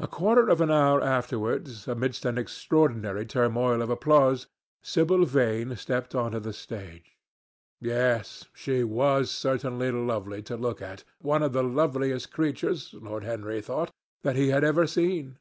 A 0.00 0.08
quarter 0.08 0.48
of 0.48 0.60
an 0.60 0.72
hour 0.72 1.00
afterwards, 1.00 1.86
amidst 1.86 2.24
an 2.24 2.36
extraordinary 2.36 3.24
turmoil 3.24 3.80
of 3.80 3.90
applause, 3.90 4.48
Sibyl 4.82 5.24
Vane 5.24 5.76
stepped 5.76 6.16
on 6.16 6.32
to 6.32 6.40
the 6.40 6.52
stage. 6.52 7.16
Yes, 7.80 8.46
she 8.54 8.82
was 8.82 9.30
certainly 9.30 9.92
lovely 9.92 10.42
to 10.42 10.56
look 10.56 10.82
at—one 10.82 11.44
of 11.44 11.52
the 11.52 11.62
loveliest 11.62 12.32
creatures, 12.32 12.92
Lord 12.92 13.22
Henry 13.22 13.60
thought, 13.62 13.92
that 14.24 14.34
he 14.34 14.48
had 14.48 14.64
ever 14.64 14.84
seen. 14.84 15.38